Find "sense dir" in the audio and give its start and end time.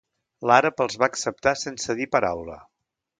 1.65-2.09